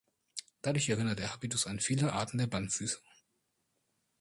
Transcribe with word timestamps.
Dadurch 0.63 0.89
erinnert 0.89 1.19
der 1.19 1.31
Habitus 1.31 1.67
an 1.67 1.79
viele 1.79 2.11
Arten 2.11 2.39
der 2.39 2.47
Bandfüßer. 2.47 2.97